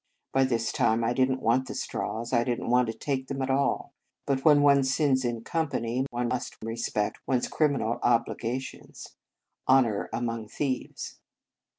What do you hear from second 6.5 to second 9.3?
respect one s criminal obligations."